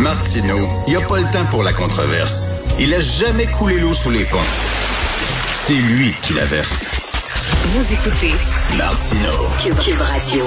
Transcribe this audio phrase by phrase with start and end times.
[0.00, 2.46] Martineau, il n'y a pas le temps pour la controverse.
[2.78, 4.38] Il a jamais coulé l'eau sous les ponts.
[5.52, 6.86] C'est lui qui la verse.
[7.66, 8.32] Vous écoutez
[8.78, 9.46] Martineau.
[9.58, 10.44] Cube Radio.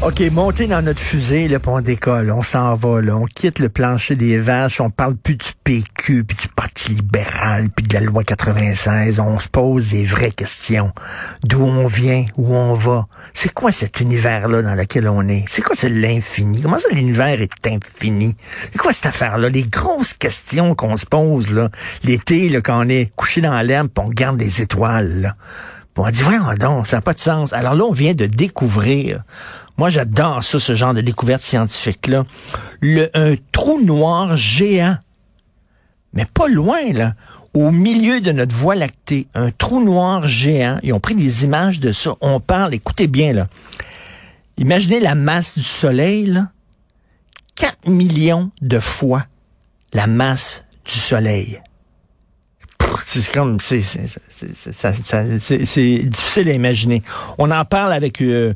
[0.00, 3.58] OK, montez dans notre fusée, là, puis on décolle, on s'en va, là, on quitte
[3.58, 7.94] le plancher des vaches, on parle plus du PQ, puis du Parti libéral, puis de
[7.94, 10.92] la loi 96, on se pose des vraies questions.
[11.44, 13.06] D'où on vient, où on va?
[13.34, 15.44] C'est quoi cet univers-là dans lequel on est?
[15.48, 16.62] C'est quoi c'est l'infini?
[16.62, 18.34] Comment ça l'univers est infini?
[18.72, 19.48] C'est quoi cette affaire-là?
[19.48, 21.70] Les grosses questions qu'on se pose, là,
[22.02, 25.36] l'été, là, quand on est couché dans l'herbe, puis on regarde des étoiles, là.
[25.94, 27.52] Puis on dit, voyons donc, ça n'a pas de sens.
[27.52, 29.24] Alors là, on vient de découvrir
[29.78, 32.24] moi, j'adore ça, ce genre de découverte scientifique-là.
[32.80, 34.96] Le, un trou noir géant.
[36.18, 37.14] Mais pas loin, là.
[37.54, 39.28] Au milieu de notre voie lactée.
[39.34, 40.80] Un trou noir géant.
[40.82, 42.16] Ils ont pris des images de ça.
[42.20, 43.46] On parle, écoutez bien, là.
[44.56, 46.48] Imaginez la masse du Soleil, là.
[47.54, 49.26] 4 millions de fois
[49.92, 51.62] la masse du Soleil.
[53.04, 53.78] C'est comme, c'est
[56.04, 57.04] difficile à imaginer.
[57.38, 58.54] On en parle avec euh,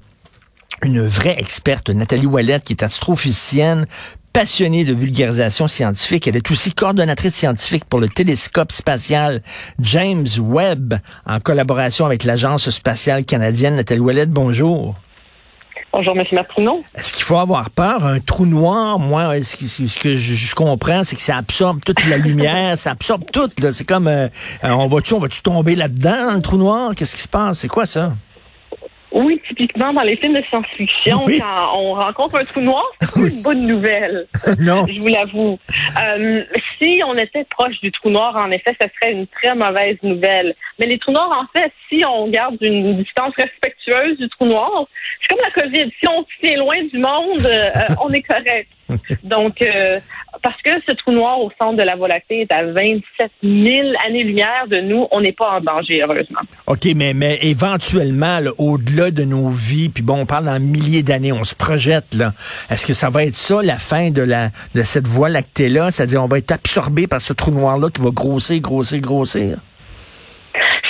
[0.82, 3.86] une vraie experte, Nathalie Ouellette, qui est astrophysicienne,
[4.32, 6.26] passionnée de vulgarisation scientifique.
[6.26, 9.42] Elle est aussi coordonnatrice scientifique pour le télescope spatial
[9.80, 10.94] James Webb,
[11.26, 13.76] en collaboration avec l'Agence spatiale canadienne.
[13.76, 14.96] Nathalie Ouellette, bonjour.
[15.92, 16.24] Bonjour, M.
[16.32, 16.82] Martineau.
[16.94, 18.06] Est-ce qu'il faut avoir peur?
[18.06, 19.56] Un trou noir, moi, ce
[20.00, 23.50] que, je, comprends, c'est que ça absorbe toute la lumière, ça absorbe tout.
[23.72, 24.28] C'est comme, euh,
[24.62, 26.92] on va-tu on va tomber là-dedans, dans le trou noir?
[26.96, 27.58] Qu'est-ce qui se passe?
[27.58, 28.14] C'est quoi ça?
[29.12, 33.42] Oui, typiquement dans les films de science-fiction, quand on rencontre un trou noir, c'est une
[33.42, 34.26] bonne nouvelle.
[34.58, 34.86] non.
[34.86, 35.58] Je vous l'avoue.
[35.98, 36.42] Euh,
[36.78, 40.54] si on était proche du trou noir, en effet, ce serait une très mauvaise nouvelle.
[40.78, 44.86] Mais les trous noirs, en fait, si on garde une distance respectueuse du trou noir,
[45.20, 45.90] c'est comme la COVID.
[46.00, 48.68] Si on se tient loin du monde, euh, on est correct.
[49.24, 50.00] Donc, euh,
[50.40, 53.88] parce que ce trou noir au centre de la Voie lactée est à 27 000
[54.06, 56.40] années-lumière de nous, on n'est pas en danger, heureusement.
[56.66, 61.32] OK, mais, mais éventuellement, au-delà de nos vies, puis bon, on parle d'un milliers d'années,
[61.32, 62.32] on se projette, là.
[62.70, 65.90] Est-ce que ça va être ça, la fin de, la, de cette Voie lactée-là?
[65.90, 69.58] C'est-à-dire, on va être absorbé par ce trou noir-là qui va grossir, grossir, grossir?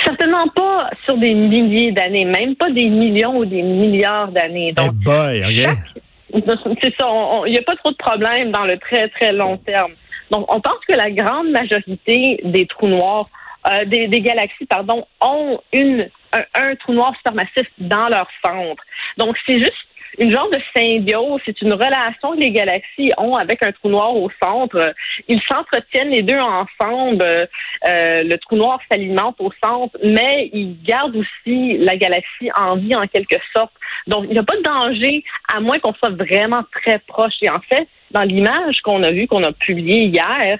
[0.03, 4.73] Certainement pas sur des milliers d'années, même pas des millions ou des milliards d'années.
[4.73, 5.92] Donc, boy, OK.
[6.81, 7.07] C'est ça.
[7.45, 9.93] Il n'y a pas trop de problèmes dans le très, très long terme.
[10.31, 13.25] Donc, on pense que la grande majorité des trous noirs,
[13.69, 18.83] euh, des, galaxies, pardon, ont une, un, trou noir supermassif dans leur centre.
[19.17, 19.75] Donc, c'est juste
[20.19, 24.15] une genre de symbiose, c'est une relation que les galaxies ont avec un trou noir
[24.15, 24.93] au centre.
[25.27, 27.23] Ils s'entretiennent les deux ensemble.
[27.23, 32.95] Euh, le trou noir s'alimente au centre, mais il garde aussi la galaxie en vie
[32.95, 33.71] en quelque sorte.
[34.07, 37.33] Donc, il n'y a pas de danger à moins qu'on soit vraiment très proche.
[37.41, 40.59] Et en fait, dans l'image qu'on a vue, qu'on a publiée hier,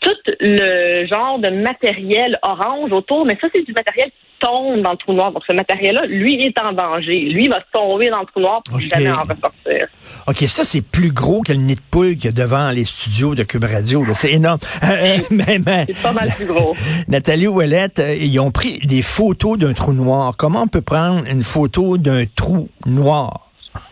[0.00, 4.96] tout le genre de matériel orange autour, mais ça, c'est du matériel tombe dans le
[4.96, 5.32] trou noir.
[5.32, 7.28] Donc, ce matériel-là, lui, est en danger.
[7.30, 9.86] Lui, va tomber dans le trou noir pour jamais en ressortir.
[10.26, 12.84] OK, ça, c'est plus gros que le nid de poule qu'il y a devant les
[12.84, 14.04] studios de Cube Radio.
[14.14, 14.58] C'est énorme.
[14.82, 16.74] Euh, euh, c'est pas mal plus gros.
[17.08, 20.34] Nathalie Ouellette, euh, ils ont pris des photos d'un trou noir.
[20.36, 23.50] Comment on peut prendre une photo d'un trou noir?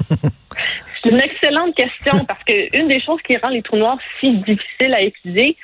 [0.09, 4.33] C'est une excellente question parce que une des choses qui rend les trous noirs si
[4.39, 5.57] difficiles à étudier,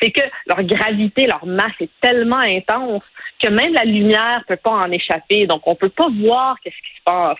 [0.00, 3.02] c'est que leur gravité, leur masse est tellement intense
[3.42, 5.46] que même la lumière peut pas en échapper.
[5.46, 7.38] Donc, on peut pas voir qu'est-ce qui se passe.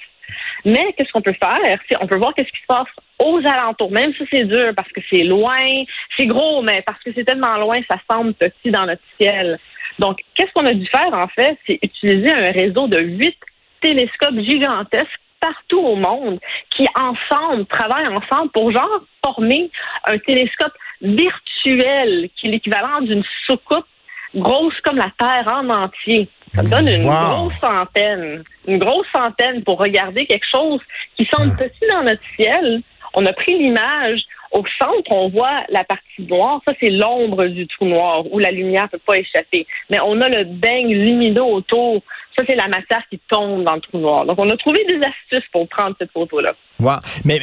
[0.64, 1.78] Mais qu'est-ce qu'on peut faire?
[2.00, 2.88] On peut voir qu'est-ce qui se passe
[3.18, 5.84] aux alentours, même si c'est dur parce que c'est loin,
[6.16, 9.58] c'est gros, mais parce que c'est tellement loin, ça semble petit dans notre ciel.
[9.98, 11.58] Donc, qu'est-ce qu'on a dû faire, en fait?
[11.66, 13.36] C'est utiliser un réseau de huit
[13.80, 16.38] télescopes gigantesques partout au monde
[16.76, 19.70] qui ensemble travaillent ensemble pour genre former
[20.04, 23.86] un télescope virtuel qui est l'équivalent d'une soucoupe
[24.34, 26.28] grosse comme la Terre en entier.
[26.54, 30.80] Ça donne une grosse centaine, une grosse centaine pour regarder quelque chose
[31.16, 31.64] qui semble ah.
[31.64, 32.82] petit dans notre ciel.
[33.14, 34.20] On a pris l'image.
[34.50, 36.62] Au centre, on voit la partie noire.
[36.66, 39.66] Ça, c'est l'ombre du trou noir où la lumière ne peut pas échapper.
[39.90, 42.02] Mais on a le beigne lumineux autour
[42.38, 44.24] ça, c'est la matière qui tombe dans le trou noir.
[44.24, 46.52] Donc, on a trouvé des astuces pour prendre cette photo-là.
[46.78, 46.98] Wow.
[47.24, 47.38] Mais,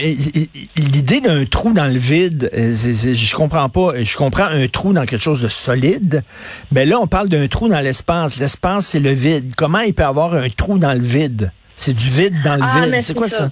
[0.77, 4.03] l'idée d'un trou dans le vide, euh, je comprends pas.
[4.03, 6.24] Je comprends un trou dans quelque chose de solide,
[6.71, 8.39] mais là, on parle d'un trou dans l'espace.
[8.39, 9.53] L'espace, c'est le vide.
[9.56, 11.51] Comment il peut y avoir un trou dans le vide?
[11.75, 13.01] C'est du vide dans le ah, vide.
[13.01, 13.51] C'est quoi ça?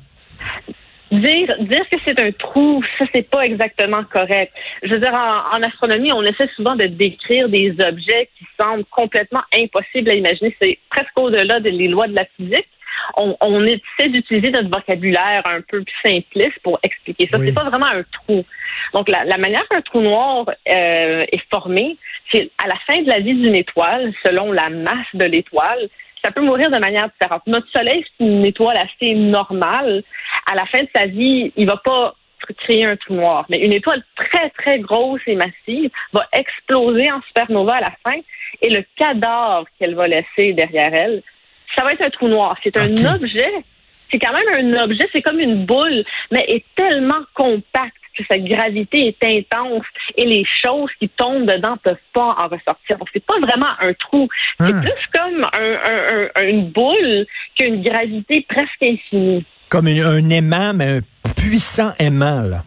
[1.13, 4.51] Dire, dire que c'est un trou, ça c'est pas exactement correct.
[4.81, 9.44] Je veux dire, en, astronomie, on essaie souvent de décrire des objets qui semblent complètement
[9.54, 10.56] impossibles à imaginer.
[10.60, 12.68] C'est presque au-delà des lois de la physique.
[13.18, 17.38] on, on essaie d'utiliser notre vocabulaire un peu plus simpliste pour expliquer ça.
[17.38, 18.44] C'est pas vraiment un trou.
[18.94, 21.98] Donc, la, la manière qu'un trou noir euh, est formé,
[22.31, 25.89] c'est à la fin de la vie d'une étoile, selon la masse de l'étoile,
[26.24, 27.44] ça peut mourir de manière différente.
[27.48, 30.04] Notre Soleil, c'est une étoile assez normale.
[30.45, 32.16] À la fin de sa vie, il va pas
[32.57, 33.45] créer un trou noir.
[33.50, 38.19] Mais une étoile très, très grosse et massive va exploser en supernova à la fin
[38.62, 41.24] et le cadavre qu'elle va laisser derrière elle,
[41.75, 42.57] ça va être un trou noir.
[42.63, 43.51] C'est un objet,
[44.12, 48.38] c'est quand même un objet, c'est comme une boule, mais est tellement compact que sa
[48.38, 49.86] gravité est intense
[50.16, 52.98] et les choses qui tombent dedans peuvent pas en ressortir.
[53.00, 54.30] Donc, c'est pas vraiment un trou.
[54.60, 54.81] C'est ah.
[54.81, 57.25] plus comme une boule
[57.57, 59.46] qu'une gravité presque infinie.
[59.74, 62.64] Comme un aimant, mais un puissant aimant, là.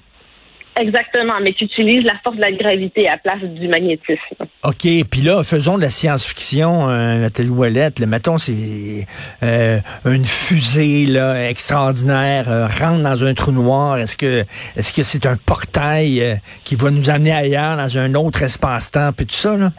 [0.77, 4.19] Exactement, mais tu utilises la force de la gravité à la place du magnétisme.
[4.65, 8.01] OK, puis là, faisons de la science-fiction, euh, Nathalie Ouellette.
[8.01, 9.07] Le mettons, c'est
[9.45, 13.99] euh, une fusée là, extraordinaire, euh, rentre dans un trou noir.
[13.99, 14.45] Est-ce que
[14.75, 19.13] est-ce que c'est un portail euh, qui va nous amener ailleurs, dans un autre espace-temps,
[19.13, 19.71] puis tout ça, là?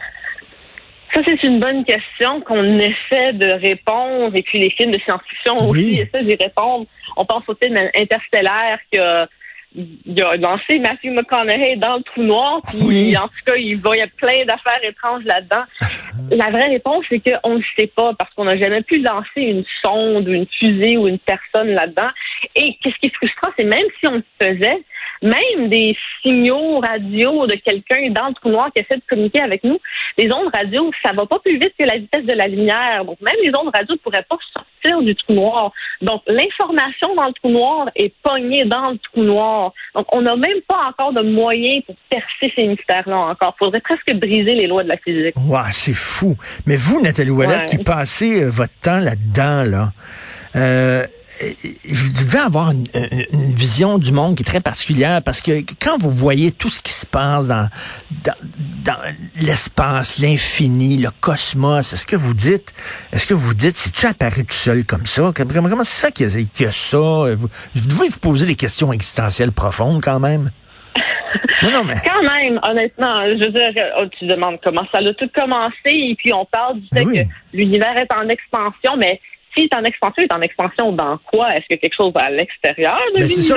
[1.18, 4.36] Ça, c'est une bonne question qu'on essaie de répondre.
[4.36, 6.86] Et puis les films de science-fiction aussi, et ça, j'y répondre.
[7.16, 9.28] On pense au film Interstellaire qui a
[9.74, 13.96] il a lancé Matthew McConaughey dans le trou noir, puis en tout cas, il, va,
[13.96, 15.64] il y a plein d'affaires étranges là-dedans.
[16.30, 19.64] La vraie réponse, c'est qu'on ne sait pas, parce qu'on n'a jamais pu lancer une
[19.82, 22.10] sonde ou une fusée ou une personne là-dedans.
[22.54, 24.82] Et qu'est-ce qui est frustrant, c'est même si on le faisait,
[25.22, 29.64] même des signaux radio de quelqu'un dans le trou noir qui essaie de communiquer avec
[29.64, 29.78] nous,
[30.16, 33.04] les ondes radio, ça va pas plus vite que la vitesse de la lumière.
[33.04, 35.72] Donc, même les ondes radio ne pourraient pas sortir du trou noir.
[36.02, 39.72] Donc, l'information dans le trou noir est pognée dans le trou noir.
[39.94, 43.54] Donc, on n'a même pas encore de moyens pour percer ces mystères-là encore.
[43.56, 45.34] Il faudrait presque briser les lois de la physique.
[45.36, 45.94] Wow, c'est.
[46.66, 49.92] Mais vous, Nathalie Ouellet, qui passez euh, votre temps là-dedans, là,
[50.56, 51.06] euh,
[51.88, 52.86] vous devez avoir une,
[53.54, 56.92] vision du monde qui est très particulière parce que quand vous voyez tout ce qui
[56.92, 57.68] se passe dans,
[58.84, 58.96] dans,
[59.36, 62.72] l'espace, l'infini, le cosmos, est-ce que vous dites,
[63.12, 66.00] est-ce que vous dites, si tu apparu tout seul comme ça, comment, comment ça se
[66.00, 66.98] fait qu'il y, a ça?
[66.98, 70.48] Vous, devez vous poser des questions existentielles profondes quand même.
[71.62, 71.94] Non, non, mais...
[72.04, 76.14] Quand même, honnêtement, je veux dire, oh, tu demandes comment ça a tout commencé, et
[76.16, 79.20] puis on parle du fait que l'univers est en expansion, mais
[79.58, 81.48] s'il est en expansion, il est en expansion dans quoi?
[81.48, 83.56] Est-ce que quelque chose à l'extérieur de ben, C'est ça.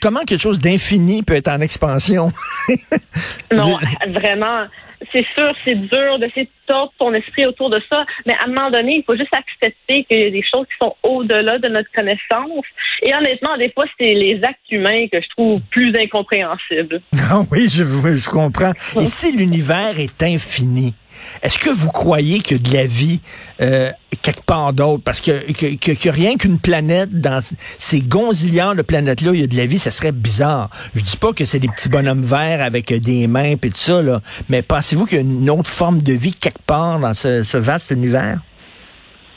[0.00, 2.30] comment quelque chose d'infini peut être en expansion?
[3.52, 3.78] non,
[4.08, 4.66] vraiment.
[5.12, 6.28] C'est sûr, c'est dur de
[6.66, 10.04] tordre ton esprit autour de ça, mais à un moment donné, il faut juste accepter
[10.04, 12.64] qu'il y a des choses qui sont au-delà de notre connaissance.
[13.02, 17.02] Et honnêtement, des fois, c'est les actes humains que je trouve plus incompréhensibles.
[17.28, 18.70] Ah oui, je, je comprends.
[19.00, 20.94] Et si l'univers est infini,
[21.42, 23.20] est-ce que vous croyez a de la vie
[23.60, 23.90] euh,
[24.26, 25.02] quelque part d'autre?
[25.04, 27.40] Parce que, que, rien qu'une planète, dans
[27.78, 30.68] ces gonzillards de planètes-là, il y a de la vie, ça serait bizarre.
[30.94, 33.70] Je dis pas que c'est des petits bonhommes verts avec euh, des mains et tout
[33.74, 37.14] ça, là, mais pensez-vous qu'il y a une autre forme de vie quelque part dans
[37.14, 38.38] ce, vaste univers?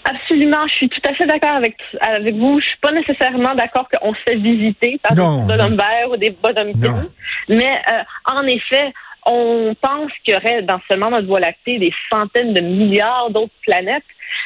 [0.06, 2.60] Absolument, je suis tout à fait d'accord avec avec vous.
[2.60, 6.36] Je suis pas nécessairement d'accord qu'on se fait visiter par des bonhommes verts ou des
[6.42, 7.10] bonhommes gris,
[7.50, 8.92] mais euh, en effet,
[9.26, 13.54] on pense qu'il y aurait dans seulement notre Voie lactée des centaines de milliards d'autres
[13.62, 14.04] planètes.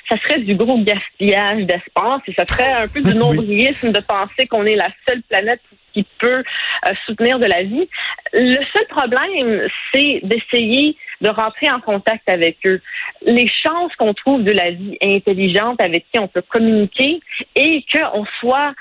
[0.09, 4.47] Ça serait du gros gaspillage d'espace et ça serait un peu du nombrilisme de penser
[4.47, 5.61] qu'on est la seule planète
[5.93, 6.43] qui peut
[6.85, 7.87] euh, soutenir de la vie.
[8.33, 12.81] Le seul problème, c'est d'essayer de rentrer en contact avec eux.
[13.25, 17.19] Les chances qu'on trouve de la vie intelligente avec qui on peut communiquer
[17.55, 18.73] et qu'on soit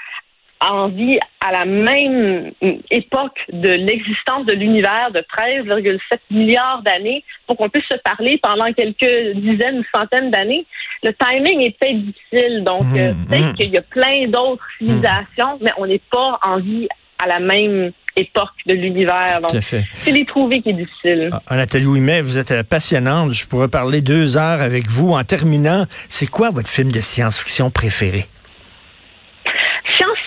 [0.69, 2.52] en vie à la même
[2.90, 5.99] époque de l'existence de l'univers de 13,7
[6.31, 10.64] milliards d'années pour qu'on puisse se parler pendant quelques dizaines ou centaines d'années.
[11.02, 13.54] Le timing est peut-être difficile, donc mmh, euh, peut-être mmh.
[13.54, 16.88] qu'il y a plein d'autres civilisations, mais on n'est pas en vie
[17.19, 19.40] à la même époque de l'univers.
[19.40, 21.31] Donc, c'est les trouver qui est difficile.
[21.47, 23.33] Ah, Nathalie Ouimet, vous êtes euh, passionnante.
[23.33, 25.12] Je pourrais parler deux heures avec vous.
[25.12, 28.26] En terminant, c'est quoi votre film de science-fiction préféré?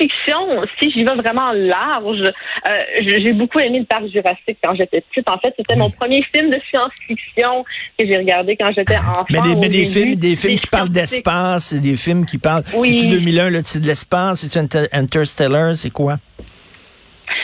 [0.00, 5.02] Fiction si j'y vais vraiment large, euh, j'ai beaucoup aimé le parc Jurassique quand j'étais
[5.02, 5.28] petite.
[5.28, 7.64] En fait, c'était mon premier film de science-fiction
[7.98, 9.26] que j'ai regardé quand j'étais enfant.
[9.30, 12.64] Mais des, mais des films, des films qui parlent d'espace, des films qui parlent.
[12.76, 13.00] Oui.
[13.00, 16.18] C'est 2001, le titre de l'espace, c'est Interstellar, c'est quoi?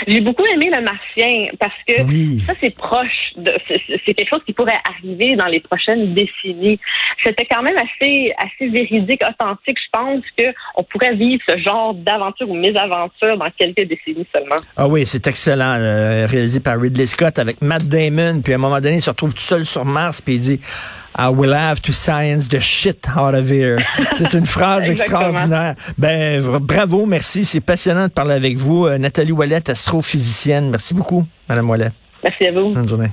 [0.07, 1.97] J'ai beaucoup aimé le martien parce que
[2.45, 6.79] ça, c'est proche de, c'est quelque chose qui pourrait arriver dans les prochaines décennies.
[7.25, 9.79] C'était quand même assez, assez véridique, authentique.
[9.79, 14.57] Je pense qu'on pourrait vivre ce genre d'aventure ou mésaventure dans quelques décennies seulement.
[14.77, 15.77] Ah oui, c'est excellent.
[15.79, 18.41] Euh, réalisé par Ridley Scott avec Matt Damon.
[18.43, 20.61] Puis à un moment donné, il se retrouve tout seul sur Mars puis il dit
[21.19, 23.79] I will have to science the shit out of here.
[24.13, 25.75] C'est une phrase extraordinaire.
[25.97, 27.45] Ben, bravo, merci.
[27.47, 28.87] C'est passionnant de parler avec vous.
[28.87, 30.69] Euh, Nathalie Wallet, astrophysicienne.
[30.71, 31.91] Merci beaucoup, Madame Wallet.
[32.23, 32.75] Merci à vous.
[32.75, 33.11] Bonne journée.